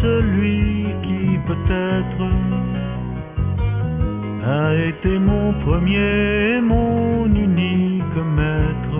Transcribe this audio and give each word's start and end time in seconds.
celui 0.00 0.86
qui 1.02 1.38
peut-être 1.46 2.24
a 4.46 4.74
été 4.74 5.18
mon 5.18 5.52
premier, 5.64 6.60
mon 6.60 7.26
unique 7.26 8.16
maître. 8.36 8.98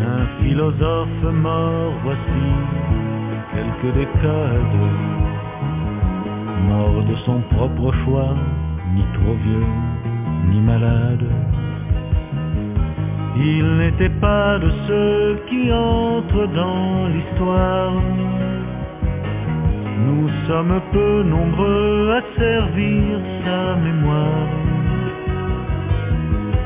Un 0.00 0.26
philosophe 0.40 1.22
mort, 1.32 1.92
voici 2.04 2.46
quelques 3.54 3.94
décades, 3.94 4.86
mort 6.68 7.02
de 7.04 7.14
son 7.26 7.40
propre 7.54 7.92
choix, 8.04 8.34
ni 8.94 9.02
trop 9.14 9.34
vieux, 9.34 9.66
ni 10.50 10.60
malade. 10.60 11.26
Il 13.40 13.76
n'était 13.76 14.14
pas 14.20 14.58
de 14.58 14.70
ceux 14.88 15.38
qui 15.48 15.72
entrent 15.72 16.48
dans 16.54 17.06
l'histoire. 17.06 17.67
Sommes 20.48 20.80
peu 20.92 21.22
nombreux 21.24 22.10
à 22.10 22.22
servir 22.40 23.18
sa 23.44 23.76
mémoire. 23.76 24.48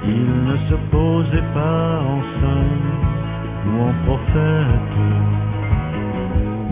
Il 0.07 0.29
ne 0.47 0.57
se 0.69 0.77
posait 0.93 1.49
pas 1.53 1.99
en 2.13 2.21
saint 2.39 2.79
ou 3.67 3.83
en 3.89 3.95
prophète, 4.07 4.95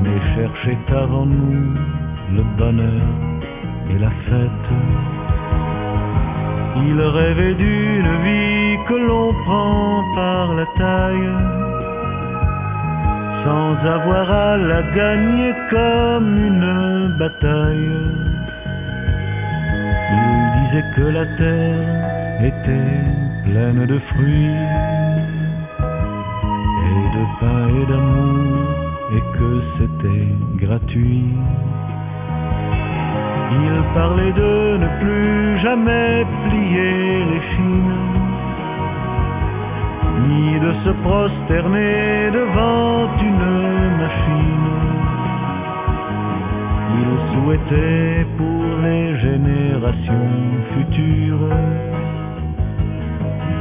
mais 0.05 0.20
cherchait 0.36 0.78
avant 1.02 1.27
nous 1.27 1.74
le 2.36 2.45
bonheur 2.56 3.09
et 3.91 3.98
la 3.98 4.11
fête. 4.28 4.70
Il 6.77 7.00
rêvait 7.00 7.55
d'une 7.55 8.12
vie 8.22 8.78
que 8.88 8.95
l'on 8.95 9.34
prend 9.45 10.05
par 10.14 10.55
la 10.55 10.66
taille, 10.78 11.50
sans 13.44 13.77
avoir 13.96 14.30
à 14.30 14.56
la 14.56 14.83
gagner 14.83 15.52
comme 15.70 16.30
une 16.48 17.16
bataille. 17.19 17.92
Il 20.12 20.41
disait 20.58 20.86
que 20.96 21.06
la 21.19 21.27
terre 21.41 22.44
était 22.50 23.00
pleine 23.44 23.86
de 23.86 23.98
fruits, 24.11 24.56
et 26.88 27.02
de 27.16 27.24
pain 27.41 27.64
et 27.80 27.86
d'amour, 27.91 28.58
et 29.16 29.22
que 29.36 29.52
c'était 29.77 30.64
gratuit. 30.64 31.33
Il 33.62 33.77
parlait 33.94 34.33
de 34.33 34.77
ne 34.83 34.88
plus 35.00 35.58
jamais 35.58 36.27
plier 36.44 37.24
les 37.30 37.42
chines, 37.50 37.98
ni 40.28 40.61
de 40.61 40.72
se 40.84 40.91
prosterner 41.06 42.30
devant 42.33 42.89
Il 47.33 47.42
souhaitait 47.42 48.27
pour 48.36 48.64
les 48.83 49.17
générations 49.19 50.28
futures 50.75 51.48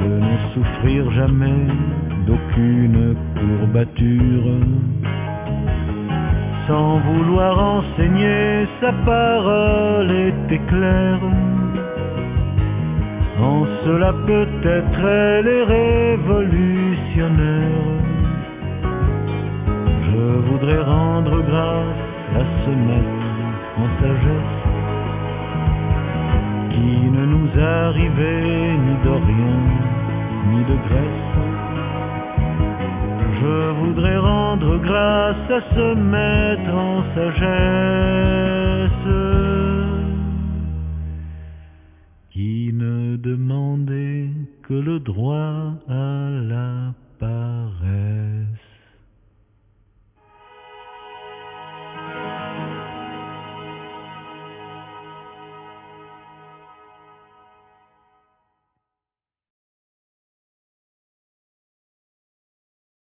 de 0.02 0.10
ne 0.20 0.36
souffrir 0.54 1.12
jamais 1.12 1.68
d'aucune 2.26 3.16
courbature 3.36 4.50
sans 6.70 7.00
vouloir 7.00 7.58
enseigner, 7.78 8.68
sa 8.80 8.94
parole 9.04 10.12
était 10.12 10.62
claire. 10.68 11.20
En 13.42 13.66
cela 13.84 14.14
peut-être 14.28 15.04
elle 15.04 15.48
est 15.48 15.64
révolutionnaire. 15.64 17.88
Je 20.12 20.26
voudrais 20.48 20.84
rendre 20.84 21.42
grâce 21.42 21.98
à 22.36 22.44
ce 22.64 22.70
maître 22.70 23.29
en 23.82 23.88
sagesse 24.02 24.60
qui 26.74 26.96
ne 27.18 27.24
nous 27.34 27.50
arrivait 27.60 28.78
ni 28.86 28.94
d'Orient 29.04 29.68
ni 30.50 30.62
de 30.72 30.78
Grèce. 30.88 31.34
Je 33.40 33.58
voudrais 33.80 34.18
rendre 34.18 34.72
grâce 34.90 35.48
à 35.58 35.62
ce 35.76 35.88
maître 35.96 36.76
en 36.90 36.98
sagesse 37.16 38.40
qui 42.32 42.72
ne 42.74 43.16
demandait 43.18 44.30
que 44.64 44.74
le 44.74 45.00
droit 45.00 45.74
à 45.90 46.09